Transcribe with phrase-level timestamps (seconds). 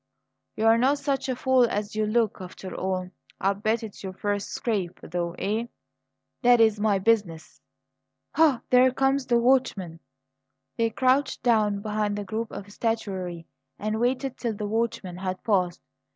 [0.55, 3.11] "You're not such a fool as you look, after all!
[3.39, 5.65] I'll bet it's your first scrape, though, eh?"
[6.41, 7.61] "That is my business.
[8.33, 8.63] Ah!
[8.71, 9.99] there comes the watchman."
[10.75, 13.45] They crouched down behind the group of statuary
[13.77, 15.83] and waited till the watchman had passed.